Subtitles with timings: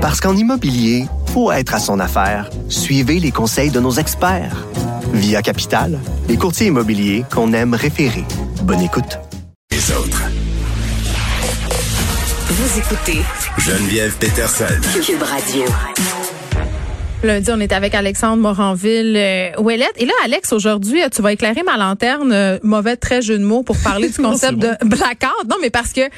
[0.00, 2.48] Parce qu'en immobilier, faut être à son affaire.
[2.70, 4.66] Suivez les conseils de nos experts.
[5.12, 8.24] Via Capital, les courtiers immobiliers qu'on aime référer.
[8.62, 9.18] Bonne écoute.
[9.70, 10.22] Les autres.
[12.48, 13.20] Vous écoutez
[13.58, 14.64] Geneviève Peterson.
[15.04, 15.64] Cube Radio.
[17.22, 19.92] Lundi, on est avec Alexandre Moranville euh, Ouellette.
[19.98, 23.62] Et là, Alex, aujourd'hui, tu vas éclairer ma lanterne, euh, mauvais très jeu de mots,
[23.62, 25.46] pour parler du concept de blackout.
[25.46, 26.08] Non, mais parce que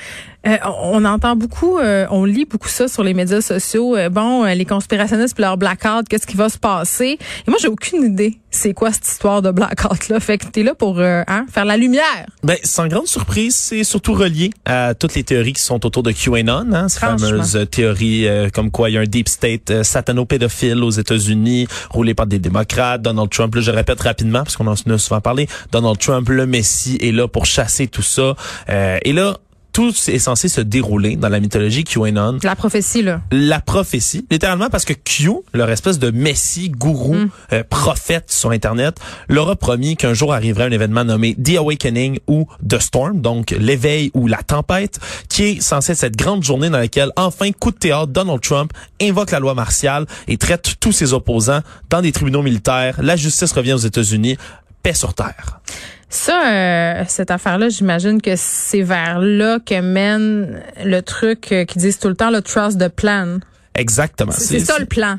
[0.46, 3.96] euh, on entend beaucoup, euh, on lit beaucoup ça sur les médias sociaux.
[3.96, 7.18] Euh, bon, les conspirationnistes leur blackout, qu'est-ce qui va se passer?
[7.46, 8.38] Et moi, j'ai aucune idée.
[8.50, 11.76] C'est quoi cette histoire de blackout là Fait que t'es là pour hein, faire la
[11.76, 12.26] lumière.
[12.42, 16.12] Ben, sans grande surprise, c'est surtout relié à toutes les théories qui sont autour de
[16.12, 20.90] QAnon, hein, ces fameuses théories comme quoi il y a un deep state satano-pédophile aux
[20.90, 23.00] États-Unis, roulé par des démocrates.
[23.00, 25.48] Donald Trump, là, je répète rapidement parce qu'on en a souvent parlé.
[25.70, 28.34] Donald Trump, le Messie, est là pour chasser tout ça.
[28.68, 29.38] et là,
[29.72, 32.38] tout est censé se dérouler dans la mythologie QAnon.
[32.42, 33.22] La prophétie, là.
[33.30, 37.30] La prophétie, littéralement parce que Q, leur espèce de messie, gourou, mm.
[37.52, 42.18] euh, prophète sur Internet, leur a promis qu'un jour arriverait un événement nommé The Awakening
[42.26, 46.70] ou The Storm, donc l'éveil ou la tempête, qui est censé être cette grande journée
[46.70, 50.92] dans laquelle, enfin, coup de théâtre, Donald Trump invoque la loi martiale et traite tous
[50.92, 51.60] ses opposants
[51.90, 52.96] dans des tribunaux militaires.
[53.02, 54.36] La justice revient aux États-Unis.
[54.82, 55.60] Paix sur terre.
[56.08, 61.78] Ça, euh, cette affaire-là, j'imagine que c'est vers là que mène le truc euh, qui
[61.78, 63.38] disent tout le temps le trust the plan.
[63.74, 64.32] Exactement.
[64.32, 65.18] C'est ça le plan.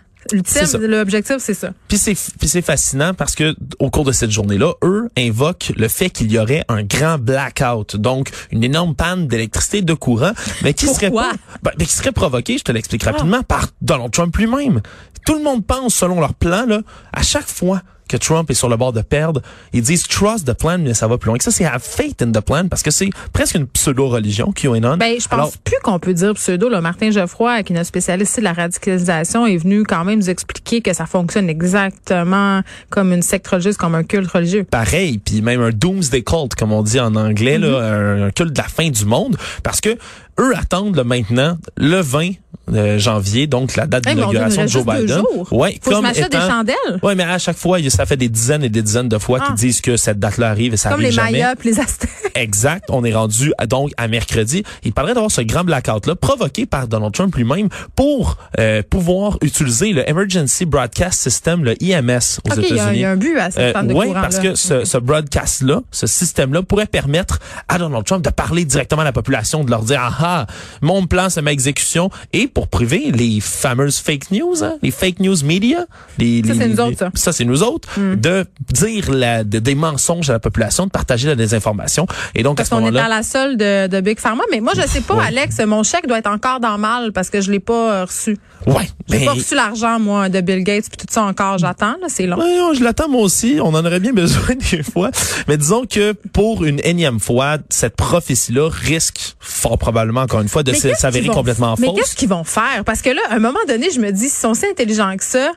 [0.80, 1.73] L'objectif, c'est ça.
[1.88, 5.88] Puis c'est puis c'est fascinant parce que au cours de cette journée-là, eux invoquent le
[5.88, 10.73] fait qu'il y aurait un grand blackout, donc une énorme panne d'électricité de courant, mais
[10.73, 13.44] qui serait pas, ben, mais qui serait provoquée, je te l'explique rapidement, ah.
[13.44, 14.81] par Donald Trump lui-même.
[15.25, 17.81] Tout le monde pense selon leur plan là, à chaque fois
[18.14, 19.42] que Trump est sur le bord de perdre.
[19.73, 21.52] Ils disent trust the plan, mais ça va plus loin que ça.
[21.52, 24.97] C'est have faith in the plan parce que c'est presque une pseudo-religion, QAnon.
[24.97, 26.69] Ben, je pense plus qu'on peut dire pseudo.
[26.69, 26.80] Là.
[26.80, 30.81] Martin Geoffroy, qui est un spécialiste de la radicalisation, est venu quand même nous expliquer
[30.81, 34.64] que ça fonctionne exactement comme une secte religieuse, comme un culte religieux.
[34.64, 38.28] Pareil, puis même un doomsday cult, comme on dit en anglais, là, mm-hmm.
[38.28, 39.97] un, culte de la fin du monde, parce que
[40.40, 42.31] eux attendent là, maintenant le 20
[42.72, 45.22] euh, janvier, donc la date d'inauguration de Joe Biden.
[45.51, 47.00] Ouais, Faut comme étant, des chandelles.
[47.01, 49.50] Ouais, mais à chaque fois, ça fait des dizaines et des dizaines de fois qu'ils
[49.51, 49.56] ah.
[49.56, 51.28] disent que cette date-là arrive et ça comme arrive jamais.
[51.28, 52.09] Comme les Mayas, les Aztèques.
[52.35, 52.85] Exact.
[52.89, 54.63] On est rendu donc à mercredi.
[54.83, 59.94] Il parlerait d'avoir ce grand blackout-là provoqué par Donald Trump lui-même pour euh, pouvoir utiliser
[59.94, 62.79] le Emergency Broadcast System, le IMS aux États-Unis.
[62.94, 66.07] Il y, a un but à cette euh, de parce que ce, ce broadcast-là, ce
[66.07, 70.00] système-là pourrait permettre à Donald Trump de parler directement à la population, de leur dire
[70.01, 70.47] ah ah,
[70.81, 75.19] mon plan c'est ma exécution et pour priver les fameuses fake news, hein, les fake
[75.19, 75.85] news media,
[76.17, 77.11] les, ça c'est nous autres ça.
[77.13, 78.15] Ça c'est nous autres mm.
[78.15, 82.69] de dire la, des mensonges à la population, de partager la désinformation et donc parce
[82.69, 85.59] qu'on est à la seule de, de, Big Pharma, mais moi je sais pas Alex,
[85.66, 88.38] mon chèque doit être encore dans mal parce que je l'ai pas euh, reçu.
[88.66, 91.95] Ouais, j'ai ben, pas reçu l'argent moi de Bill Gates puis tout ça encore, j'attends
[92.01, 92.38] là, c'est long.
[92.38, 95.12] Ouais, je l'attends moi aussi, on en aurait bien besoin des fois,
[95.47, 100.50] mais disons que pour une énième fois, cette prophétie là risque fort probablement encore une
[100.50, 101.85] fois de s'avérer complètement fausse.
[101.85, 102.83] Mais qu'est-ce qu'ils vont faire?
[102.85, 105.23] Parce que là à un moment donné, je me dis, s'ils sont si intelligents que
[105.23, 105.51] ça,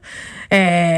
[0.53, 0.96] euh,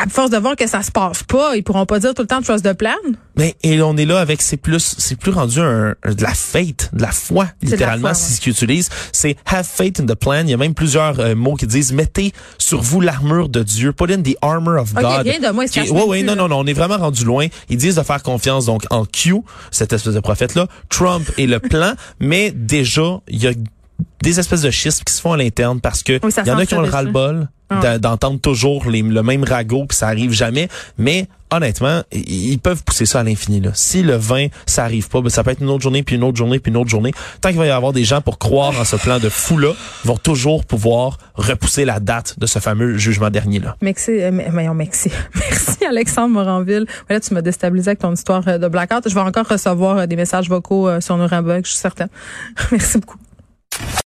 [0.00, 2.28] à force de voir que ça se passe pas, ils pourront pas dire tout le
[2.28, 2.94] temps trust de plan.
[3.36, 6.90] Mais et on est là avec c'est plus c'est plus rendu un, de la faith,
[6.92, 8.88] de la foi littéralement, c'est ce qu'ils utilisent.
[9.12, 10.42] C'est have faith in the plan.
[10.42, 13.92] Il y a même plusieurs euh, mots qui disent mettez sur vous l'armure de Dieu,
[13.92, 15.26] put in the armor of God.
[15.26, 17.46] Okay, de moi, ouais, ouais, non, non, non, on est vraiment rendu loin.
[17.68, 19.36] Ils disent de faire confiance donc en Q,
[19.70, 23.52] cette espèce de prophète là, Trump et le plan, mais déjà il y a
[24.22, 26.66] des espèces de schismes qui se font à l'interne parce que il y en a
[26.66, 27.48] qui ont le ras-le-bol.
[28.00, 30.68] D'entendre toujours les, le même ragot puis ça arrive jamais.
[30.98, 33.70] Mais honnêtement ils peuvent pousser ça à l'infini là.
[33.74, 36.24] Si le 20 ça arrive pas ben, ça peut être une autre journée puis une
[36.24, 37.12] autre journée puis une autre journée.
[37.40, 39.72] Tant qu'il va y avoir des gens pour croire en ce plan de fou là
[40.04, 44.30] ils vont toujours pouvoir repousser la date de ce fameux jugement dernier là merci euh,
[44.74, 46.86] merci merci Alexandre Moranville.
[47.08, 49.08] Voilà tu m'as déstabilisé avec ton histoire euh, de blackout.
[49.08, 52.08] Je vais encore recevoir euh, des messages vocaux sur nos je suis certaine
[52.72, 53.18] merci beaucoup